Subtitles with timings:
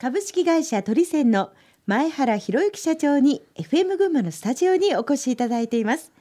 [0.00, 1.50] 株式会社トリセンの
[1.86, 6.12] 前原博之社長に FM 群馬のスタジオにお越しいただいています。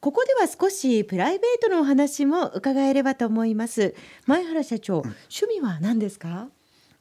[0.00, 3.94] ここでは少しプライベートのお話も伺えればと思います。
[4.26, 6.48] 前原社長、趣味は何ですか？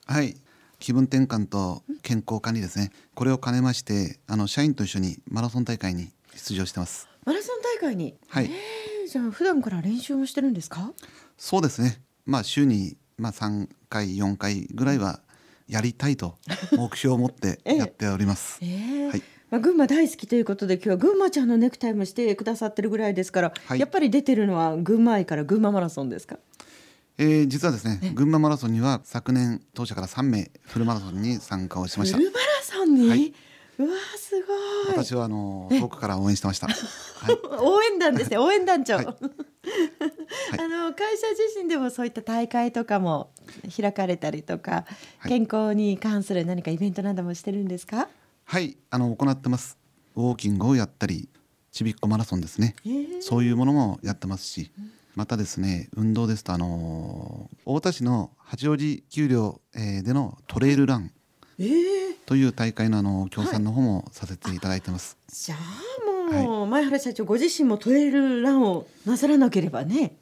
[0.05, 0.35] はい。
[0.79, 2.91] 気分転換と健康管理ですね。
[3.15, 7.07] これを兼ねましてあの社員と一緒にマラソン大会に出場してます。
[7.25, 8.15] マラソン大会に？
[8.27, 8.45] はい。
[8.47, 10.91] えーじゃあ普段から練習もしてるんですか？
[11.37, 12.01] そうですね。
[12.25, 15.21] まあ週にまあ3回4回ぐらいは
[15.67, 16.37] やりたいと
[16.71, 17.77] 目標を持って ええ。
[17.77, 19.23] やっております、えーはい。
[19.49, 23.79] まあ、群馬大好きということで今日は群馬ちゃんのネクタイもしてくださってるぐらいですから、はい。
[23.79, 26.37] やっぱり出てるのは群馬愛から群馬マラソンですか？
[27.19, 32.17] えー実はですね群馬マラソンには昨年当社から3名フルマラソンに参加をしました。
[32.17, 33.33] フルマラソンに、はい。
[33.79, 34.95] うわーすごい。
[35.05, 36.67] 私はあの遠くから応援してました。
[36.67, 36.75] はい。
[37.59, 38.37] 応援団ですね。
[38.37, 39.07] 応援団長、はい
[40.59, 43.31] あの会社自身でもそういった大会とかも
[43.75, 44.85] 開かれたりとか、
[45.19, 45.29] はい。
[45.29, 48.07] 健康に関する何かイベントなどもしてるんですか？
[48.45, 49.77] はいあの行ってます。
[50.15, 51.29] ウォーキングをやったり
[51.71, 52.75] ちびっこマラソンですね。
[52.85, 53.21] えー。
[53.21, 54.71] そういうものもやってますし、
[55.15, 61.11] またですね運動ですとあの太田市の八王子丘陵えーでのトレイルラン
[61.59, 61.67] えー。
[62.25, 65.17] という大会のあの協賛の方もさせていただいてます。
[65.29, 65.59] じゃあ
[66.31, 70.17] もう、前原社長ご自身もトレイルランをなさらなければね。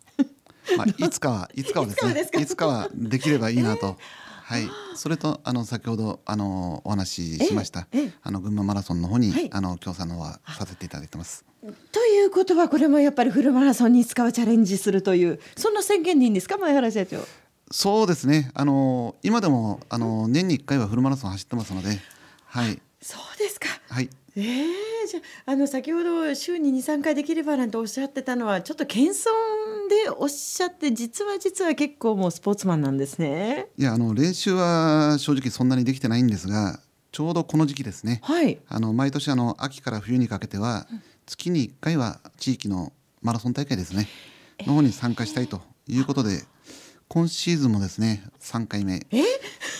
[0.77, 2.41] まあいつかはいつかはですね。
[2.41, 3.97] いつかはできればいいなと。
[4.45, 9.49] はい、それとあの先ほどあのお話ししました、ええええあの群馬マラソンの方に、はい。
[9.51, 11.45] あの協賛の方はさせていただいてます。
[11.91, 17.17] ということはこれもやっぱりフルマラソンにいつかはチャレンジするというそんな宣言でいいんですか前原社長？
[17.71, 18.51] そうですね。
[18.53, 21.99] あの今でもあの年に1回はフルマラソン走ってますので、
[22.45, 22.79] はい。
[23.01, 23.67] そうですか。
[23.89, 24.09] はい。
[24.35, 24.73] えー、
[25.07, 33.67] じゃああの先ほど週に23回できればなんておっしゃってたのはちょっと謙遜でおっしゃって実は実は結構もうスポーツマンなんですね。
[33.77, 36.79] いやあの練習は正直そんなにできてないんですが
[37.11, 38.19] ちょうどこの時期ですね。
[38.23, 38.59] はい。
[38.67, 40.87] あの毎年あの秋から冬にかけては
[41.25, 44.07] 月に1回は地域のマラソン大会ですね。
[44.59, 46.43] の方に参加したいということで
[47.07, 49.05] 今シーズンもですね3回目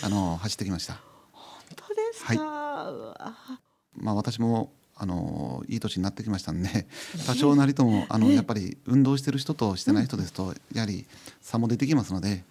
[0.02, 1.00] あの走ってきました。
[1.32, 1.44] 本
[1.74, 3.34] 当ですか、うわ。
[3.96, 6.86] まあ私もあのいい年になってきましたんで
[7.26, 11.06] 多少なりともあのやっぱり運動してる人としてない人ですとやはり
[11.40, 12.44] 差も出てきますので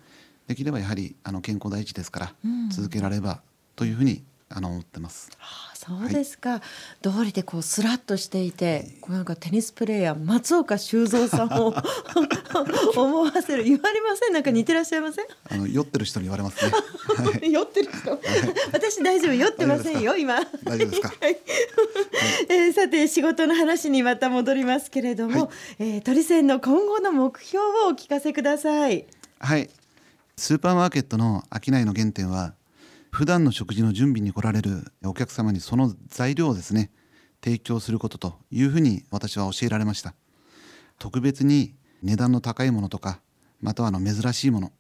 [0.48, 2.70] できればやはりあの健康第一ですからうん。
[2.70, 3.42] 続けられれば
[3.76, 5.32] というふうにあの思ってます。
[5.40, 6.62] あそうですか、
[7.02, 11.76] 道理でこうスラッとしていてこうなんかテニスプレーヤー松岡修造さんを
[12.96, 14.34] 思わせる言われません？
[14.34, 15.26] なんか似てらっしゃいません？
[15.50, 16.72] あの酔ってる人に言われますね。
[16.72, 17.52] はい。
[17.52, 18.20] 酔ってる人？
[18.72, 20.40] 私大丈夫酔ってませんよ今。
[20.64, 21.14] 大丈夫ですか？
[21.22, 21.38] はい。
[22.50, 25.50] えーさて仕事の話にまた戻りますけれども、はい。
[25.80, 29.06] えー鳥船の今後の目標をお聞かせください。
[29.40, 29.70] はい。
[30.38, 32.54] スーパーマーケットの商いの原点は、
[33.16, 36.92] 普段の食事の準備に来られるお客様にその材料をですね、
[37.42, 40.14] 提供することというふうに私は教えられました。
[41.00, 43.22] 特別に値段の高いものとか、
[43.62, 44.74] またはあの珍しいもの、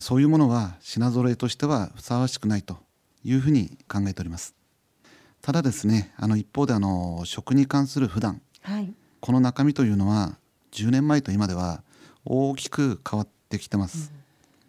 [0.00, 2.76] そういうものは品揃えとしてはふさわしくないと
[3.22, 4.56] いうふうに考えております。
[5.40, 10.36] ただですね、あの一方であの食に関する普段、はいこの中身というのは
[10.72, 11.82] 10年前と今では
[12.24, 14.10] 大きく変わってきてます、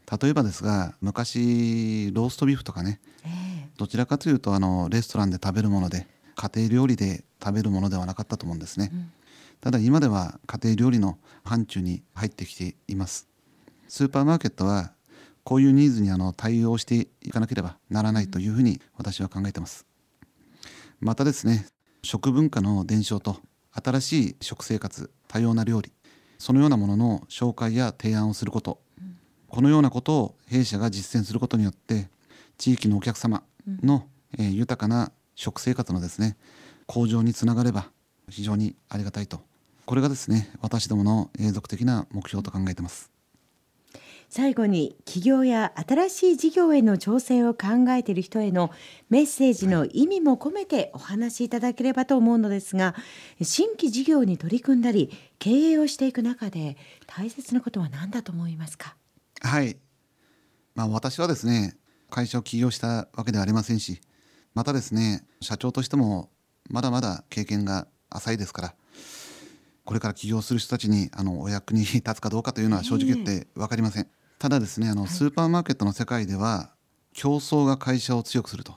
[0.10, 8.92] 例えばですが昔ローストビーフとかねえどちらかというとあのレストランで食べるもので家庭料理で食べるものではなかったと思うんですね、
[9.60, 13.28] ただ今では家庭料理の範疇に入ってきています。
[13.88, 14.94] スーパーマーケットは
[15.44, 19.86] こういうニーズにあの対応していかなければならないというふうに私は考えてます。
[21.00, 21.66] またですね
[22.04, 23.38] 食文化の伝承と
[23.72, 25.92] 新しい食生活多様な料理
[26.38, 28.80] そのようなものの紹介や提案をすること、
[29.50, 32.10] このようなことを弊社が実践することによって
[32.58, 33.44] 地域のお客様
[33.84, 36.36] の、えー豊かな食生活のですね
[36.86, 37.90] 向上につながれば
[38.30, 39.40] 非常にありがたいと。
[39.86, 43.12] これがですね私どもの永続的な目標と考えてます。
[44.30, 48.72] 最後に起業や新しい事業への挑戦を考えている人への
[49.10, 52.94] メッセージの意味も込めてお話しいただければと思うのですが
[53.42, 58.98] 新規事業に取り組んだり経営をしていく中で大切なことは何だと思いますか？
[59.42, 59.78] はい。
[60.76, 61.76] まあ私はですね、
[62.10, 64.00] 会社を起業したわけではありませんし、
[64.54, 66.30] またですね、社長としても
[66.70, 68.76] まだまだ経験が浅いですから、
[69.86, 74.08] これから起業する人たちにあのお役に 立つかどうかというのは正直言って分かりません。
[74.40, 76.72] ただですね、あのスーパーマーケットの世界では
[77.14, 78.76] 競争が会社を強くすると。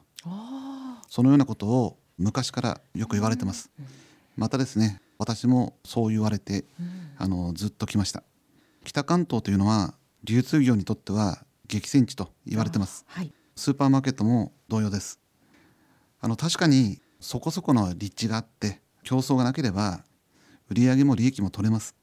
[1.08, 3.70] そのようなことを昔からよく言われてます。
[4.36, 6.64] またですね、私もそう言われて、
[7.18, 8.22] あのずっと来ました。
[8.84, 13.04] 北関東というのは流通業にとっては激戦地と言われてます。
[13.08, 13.32] はい。
[13.56, 15.20] スーパーマーケットも同様です。
[16.20, 20.04] あの確かにそこそこの立地があって競争がなければ
[20.68, 21.94] 売上も利益も取れます。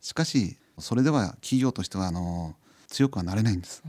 [0.00, 2.54] しかしそれでは企業としてはあの
[2.88, 3.82] 強くはなれないんです、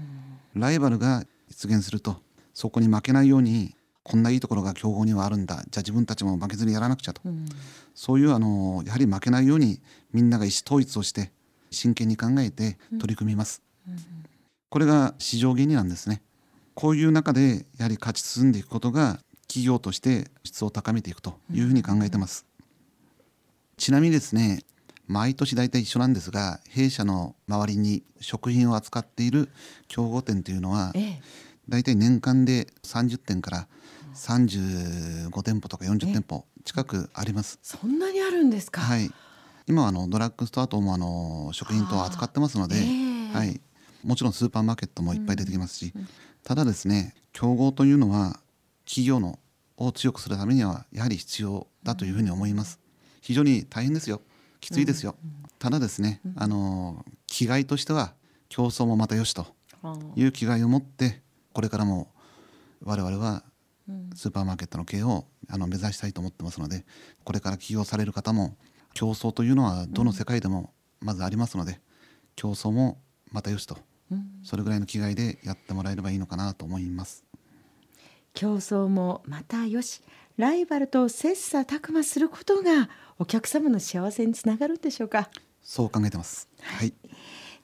[0.56, 2.18] ライバルが出現すると
[2.54, 5.56] そこに負けないようにこんないいところが競合にはあるんだ。
[5.56, 7.22] じゃあ自分たちも負けずにやらなくちゃと、
[7.94, 9.82] そういうあのやはり負けないように
[10.14, 11.32] みんなが意思統一をして
[11.72, 13.62] 真剣に考えて取り組みます、
[14.70, 16.22] これが市場原理なんですね。
[16.74, 22.46] こういう中でやはり勝ち進んでいくことが企業として質を高めていくというふうに考えてます、
[23.78, 24.64] ちなみにですね
[25.08, 29.50] 毎年大体一緒なんですが弊社の周りに食品を扱っている
[29.88, 31.22] 競合店というのはええ。
[31.70, 33.68] 大体年間で30店から
[34.14, 37.60] 35店舗とか40店舗近くあります。
[37.62, 38.82] そんなにあるんですか？
[38.82, 39.12] はい、
[39.68, 43.34] 今はあのドラッグストア等もあの食品等を扱ってますので、はあええ。
[43.34, 43.62] はい、
[44.04, 45.94] もちろんスーパーマーケットもいっぱい出てきますし、
[46.44, 48.40] ただですね競合というのは
[48.86, 49.40] 企業の
[49.76, 52.80] を強くするためにはやはり必要だというふうに思います。
[53.22, 54.22] 非常に大変ですよ。
[54.60, 55.16] きついですよ、
[55.60, 58.14] ただですね、あの気概としては
[58.50, 59.48] 競争もまたよしと
[60.16, 61.22] いう気概を持って
[61.54, 62.12] これからも
[62.84, 63.44] 我々は
[64.16, 66.86] スーパーマーケットの経営をあの目指したいと思ってますので
[67.24, 68.58] これから起業される方も
[68.98, 71.80] 競争というのはどの世界でもまずありますので、
[72.36, 72.98] 競争も
[73.32, 73.78] またよしと、
[74.42, 77.24] それぐらいの気概でやってもらえればいいのかなと思います。
[78.34, 80.02] 競争もまたよし
[80.38, 82.90] ライバルと切磋琢磨することが
[83.20, 85.30] お客様の幸せにつながるんでしょうか？
[85.62, 86.50] そう考えてます。
[86.60, 86.92] はい、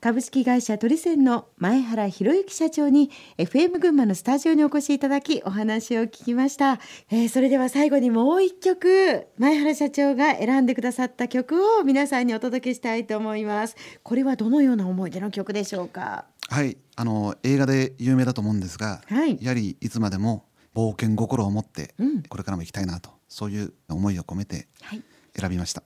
[0.04, 13.78] 株式会社トリセンの前原博之社長に FM 群馬のスタジオにお越しいただきお話を聞きました、えーそれでは最後にもう一曲前原社長が選んでくださった曲を皆さんにお届けしたいと思います。
[14.04, 16.26] これはどのような思い出の曲でしょうか？
[16.50, 19.38] はい、あの映画で有名だと思うんですが、はい。
[19.42, 20.44] やはりいつまでも
[20.76, 22.24] 冒険心を持ってうん。
[22.24, 25.02] これからも行きたいなと、そういう思いを込めてはい。
[25.34, 25.82] 選びました。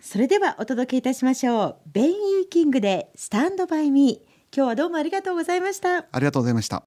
[0.00, 1.76] それではお届けいたしましょう。
[1.92, 6.06] ベン・イー・キングでスタンドバイミー今日はどうもありがとうございました。
[6.10, 6.78] ありがとうございました。